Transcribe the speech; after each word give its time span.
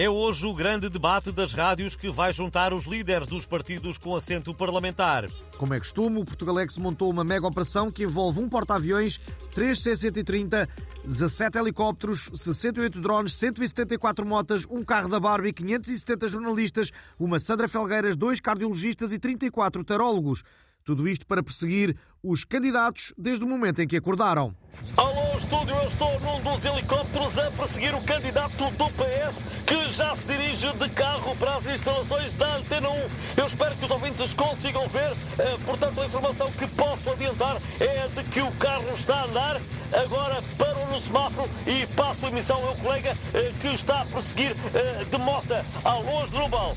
É 0.00 0.08
hoje 0.08 0.46
o 0.46 0.54
grande 0.54 0.88
debate 0.88 1.32
das 1.32 1.52
rádios 1.52 1.96
que 1.96 2.08
vai 2.08 2.32
juntar 2.32 2.72
os 2.72 2.84
líderes 2.84 3.26
dos 3.26 3.46
partidos 3.46 3.98
com 3.98 4.14
assento 4.14 4.54
parlamentar. 4.54 5.28
Como 5.56 5.74
é 5.74 5.78
costume, 5.80 6.20
o 6.20 6.24
Portugalex 6.24 6.78
montou 6.78 7.10
uma 7.10 7.24
mega 7.24 7.44
operação 7.44 7.90
que 7.90 8.04
envolve 8.04 8.38
um 8.38 8.48
porta-aviões, 8.48 9.18
3 9.52 9.76
C-130, 9.76 10.68
17 11.04 11.58
helicópteros, 11.58 12.30
68 12.32 13.00
drones, 13.00 13.34
174 13.34 14.24
motas, 14.24 14.64
um 14.70 14.84
carro 14.84 15.08
da 15.08 15.18
Barbie, 15.18 15.52
570 15.52 16.28
jornalistas, 16.28 16.92
uma 17.18 17.40
Sandra 17.40 17.66
Felgueiras, 17.66 18.14
dois 18.14 18.38
cardiologistas 18.38 19.12
e 19.12 19.18
34 19.18 19.82
tarólogos. 19.82 20.44
Tudo 20.88 21.06
isto 21.06 21.26
para 21.26 21.42
perseguir 21.42 21.94
os 22.22 22.44
candidatos 22.44 23.12
desde 23.18 23.44
o 23.44 23.46
momento 23.46 23.82
em 23.82 23.86
que 23.86 23.94
acordaram. 23.94 24.56
Alô, 24.96 25.36
estúdio, 25.36 25.76
eu 25.76 25.86
estou 25.86 26.18
num 26.20 26.40
dos 26.40 26.64
helicópteros 26.64 27.38
a 27.38 27.50
perseguir 27.50 27.94
o 27.94 28.02
candidato 28.02 28.70
do 28.70 28.86
PS 28.92 29.44
que 29.66 29.92
já 29.92 30.16
se 30.16 30.26
dirige 30.26 30.72
de 30.72 30.88
carro 30.88 31.36
para 31.36 31.56
as 31.56 31.66
instalações 31.66 32.32
da 32.32 32.56
Antena 32.56 32.88
1. 32.88 32.94
Eu 33.36 33.46
espero 33.46 33.76
que 33.76 33.84
os 33.84 33.90
ouvintes 33.90 34.32
consigam 34.32 34.88
ver. 34.88 35.12
Eh, 35.38 35.58
portanto, 35.66 36.00
a 36.00 36.06
informação 36.06 36.50
que 36.52 36.66
posso 36.68 37.10
adiantar 37.10 37.60
é 37.78 38.08
de 38.08 38.24
que 38.30 38.40
o 38.40 38.50
carro 38.52 38.90
está 38.94 39.16
a 39.16 39.24
andar. 39.26 39.60
Agora 39.92 40.42
parou 40.56 40.86
no 40.86 40.98
semáforo 41.02 41.50
e 41.66 41.86
passo 41.88 42.24
a 42.24 42.30
emissão 42.30 42.66
ao 42.66 42.74
colega 42.76 43.14
eh, 43.34 43.52
que 43.60 43.68
está 43.74 44.00
a 44.00 44.06
perseguir 44.06 44.56
eh, 44.72 45.04
de 45.04 45.18
mota. 45.18 45.66
Alô, 45.84 46.26
Drubal. 46.28 46.74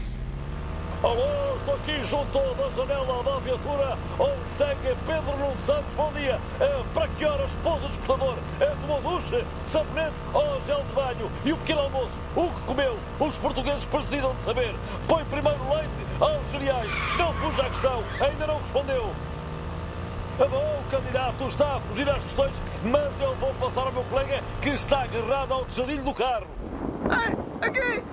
Alô, 1.04 1.56
estou 1.58 1.74
aqui 1.74 2.04
junto 2.04 2.40
da 2.56 2.70
janela 2.76 3.24
da 3.24 3.40
viatura 3.40 3.98
onde 4.20 4.50
segue 4.50 4.96
Pedro 5.08 5.36
Nuno 5.36 5.60
Santos. 5.60 5.96
Bom 5.96 6.12
dia. 6.12 6.40
É, 6.60 6.84
para 6.94 7.08
que 7.08 7.26
horas 7.26 7.50
pousa 7.64 7.88
o 7.88 7.90
despertador? 7.90 8.38
É, 8.60 8.66
tomou 8.82 9.02
duche, 9.02 9.44
sabonete 9.66 10.14
ou 10.32 10.62
gel 10.68 10.84
de 10.84 10.94
banho? 10.94 11.32
E 11.44 11.54
o 11.54 11.58
pequeno 11.58 11.82
almoço? 11.82 12.12
O 12.36 12.48
que 12.48 12.62
comeu? 12.68 13.00
Os 13.20 13.36
portugueses 13.40 13.84
precisam 13.86 14.36
de 14.36 14.44
saber. 14.44 14.76
Põe 15.08 15.26
primeiro 15.26 15.74
leite 15.74 15.90
aos 16.20 16.48
cereais. 16.50 16.92
Não 17.18 17.34
fuja 17.34 17.64
à 17.64 17.70
questão. 17.72 18.04
Ainda 18.20 18.46
não 18.46 18.60
respondeu. 18.60 19.12
É 20.40 20.48
bom, 20.48 20.82
o 20.86 20.92
candidato 20.92 21.48
está 21.48 21.78
a 21.78 21.80
fugir 21.80 22.08
às 22.08 22.24
questões, 22.24 22.54
mas 22.84 23.20
eu 23.20 23.34
vou 23.38 23.52
passar 23.56 23.88
ao 23.88 23.92
meu 23.92 24.04
colega 24.04 24.40
que 24.62 24.70
está 24.70 25.02
agarrado 25.02 25.52
ao 25.52 25.66
tejadilho 25.66 26.04
do 26.04 26.14
carro. 26.14 26.46
Ei, 27.10 27.68
aqui, 27.68 28.04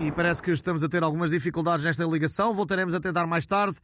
E 0.00 0.12
parece 0.12 0.40
que 0.40 0.52
estamos 0.52 0.84
a 0.84 0.88
ter 0.88 1.02
algumas 1.02 1.28
dificuldades 1.28 1.84
nesta 1.84 2.04
ligação. 2.04 2.54
Voltaremos 2.54 2.94
a 2.94 3.00
tentar 3.00 3.26
mais 3.26 3.44
tarde. 3.44 3.76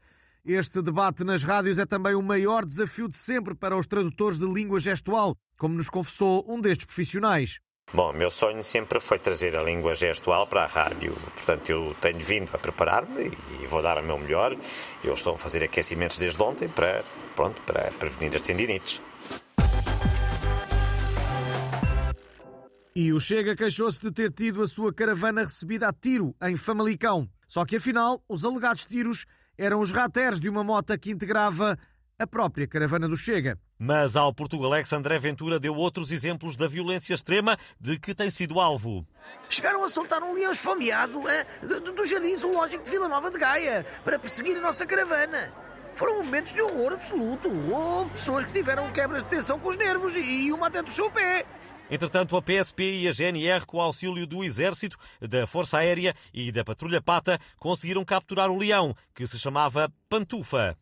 Este 0.47 0.81
debate 0.81 1.25
nas 1.25 1.43
rádios 1.43 1.77
é 1.77 1.85
também 1.85 2.15
o 2.15 2.23
maior 2.23 2.65
desafio 2.65 3.09
de 3.09 3.17
sempre 3.17 3.53
para 3.53 3.77
os 3.77 3.85
tradutores 3.85 4.39
de 4.39 4.47
língua 4.47 4.79
gestual, 4.79 5.37
como 5.59 5.75
nos 5.75 5.89
confessou 5.89 6.45
um 6.47 6.61
destes 6.61 6.87
profissionais. 6.87 7.59
Bom, 7.93 8.13
meu 8.13 8.31
sonho 8.31 8.63
sempre 8.63 9.01
foi 9.01 9.19
trazer 9.19 9.57
a 9.57 9.63
língua 9.63 9.93
gestual 9.95 10.47
para 10.47 10.63
a 10.63 10.67
rádio. 10.67 11.13
Portanto, 11.35 11.71
eu 11.71 11.97
tenho 12.01 12.21
vindo 12.21 12.49
a 12.55 12.59
preparar-me 12.59 13.37
e 13.61 13.67
vou 13.67 13.83
dar 13.83 13.99
o 13.99 14.03
meu 14.03 14.17
melhor. 14.17 14.57
Eu 15.03 15.15
estou 15.15 15.35
a 15.35 15.39
fazer 15.39 15.65
aquecimentos 15.65 16.19
desde 16.19 16.41
ontem 16.41 16.69
para, 16.69 17.03
pronto, 17.35 17.61
para 17.63 17.91
prevenir 17.93 18.37
as 18.37 18.43
tendinites. 18.43 19.03
E 22.97 23.13
o 23.13 23.19
Chega 23.19 23.57
queixou-se 23.57 24.01
de 24.01 24.13
ter 24.13 24.31
tido 24.31 24.63
a 24.63 24.69
sua 24.69 24.95
caravana 24.95 25.43
recebida 25.43 25.89
a 25.89 25.93
tiro 25.93 26.33
em 26.41 26.55
Famalicão. 26.55 27.29
Só 27.49 27.65
que 27.65 27.75
afinal, 27.75 28.23
os 28.29 28.45
alegados 28.45 28.85
tiros 28.87 29.27
eram 29.59 29.81
os 29.81 29.91
rateres 29.91 30.39
de 30.39 30.49
uma 30.49 30.63
moto 30.63 30.97
que 30.97 31.11
integrava 31.11 31.77
a 32.17 32.25
própria 32.25 32.69
caravana 32.69 33.09
do 33.09 33.17
Chega. 33.17 33.59
Mas 33.77 34.15
ao 34.15 34.33
Portugalex, 34.33 34.93
André 34.93 35.19
Ventura 35.19 35.59
deu 35.59 35.75
outros 35.75 36.13
exemplos 36.13 36.57
da 36.57 36.69
violência 36.69 37.15
extrema 37.15 37.59
de 37.81 37.99
que 37.99 38.15
tem 38.15 38.31
sido 38.31 38.61
alvo. 38.61 39.05
Chegaram 39.51 39.83
a 39.83 39.89
soltar 39.89 40.23
um 40.23 40.33
leão 40.33 40.53
esfomeado 40.53 41.21
eh, 41.29 41.47
do, 41.67 41.91
do 41.91 42.07
Jardim 42.07 42.37
Zoológico 42.37 42.85
de 42.85 42.91
Vila 42.91 43.09
Nova 43.09 43.29
de 43.29 43.41
Gaia 43.41 43.85
para 44.05 44.21
perseguir 44.21 44.57
a 44.59 44.61
nossa 44.61 44.87
caravana. 44.87 45.53
Foram 45.95 46.23
momentos 46.23 46.55
de 46.55 46.63
horror 46.63 46.93
absoluto. 46.93 47.51
Houve 47.73 48.11
pessoas 48.11 48.45
que 48.45 48.53
tiveram 48.53 48.93
quebras 48.93 49.25
de 49.25 49.31
tensão 49.31 49.59
com 49.59 49.71
os 49.71 49.77
nervos 49.77 50.13
e 50.15 50.53
uma 50.53 50.69
até 50.69 50.81
do 50.81 50.93
seu 50.93 51.11
pé. 51.11 51.45
Entretanto, 51.91 52.37
a 52.37 52.43
PSP 52.43 53.03
e 53.03 53.09
a 53.09 53.13
GNR, 53.13 53.67
com 53.67 53.77
o 53.77 53.81
auxílio 53.81 54.27
do 54.27 54.43
Exército, 54.43 54.97
da 55.21 55.47
Força 55.47 55.79
Aérea 55.79 56.15
e 56.33 56.51
da 56.51 56.65
Patrulha 56.65 57.01
Pata, 57.01 57.39
conseguiram 57.59 58.05
capturar 58.05 58.51
o 58.51 58.57
leão, 58.59 58.95
que 59.15 59.27
se 59.27 59.39
chamava 59.39 59.93
Pantufa. 60.09 60.77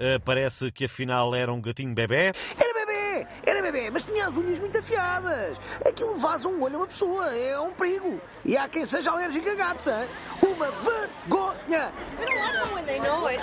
Ah, 0.00 0.18
Parece 0.24 0.70
que 0.72 0.86
afinal 0.86 1.34
era 1.34 1.52
um 1.52 1.60
gatinho 1.60 1.94
bebê. 1.94 2.32
Era 2.58 2.86
bebê, 2.86 3.26
era 3.46 3.62
bebê, 3.62 3.90
mas 3.90 4.06
tinha 4.06 4.26
as 4.26 4.36
unhas 4.36 4.58
muito 4.58 4.78
afiadas. 4.78 5.58
Aquilo 5.86 6.18
vaza 6.18 6.48
um 6.48 6.60
olho 6.62 6.74
a 6.76 6.78
uma 6.78 6.86
pessoa, 6.86 7.34
é 7.34 7.58
um 7.60 7.72
perigo. 7.72 8.20
E 8.44 8.56
há 8.56 8.68
quem 8.68 8.84
seja 8.84 9.10
alérgico 9.10 9.48
a 9.48 9.54
gatos, 9.54 9.86
hein? 9.86 10.08
Uma 10.42 10.70
vergonha. 10.70 11.92
We 12.18 12.26
don't 12.26 12.36
want 12.38 12.52
them 12.52 12.74
when 12.74 12.84
they 12.84 12.98
know 13.00 13.26
it. 13.28 13.40